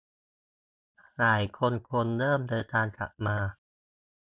[1.17, 3.37] หลายคนคงเริ่มเดินทางกลับมา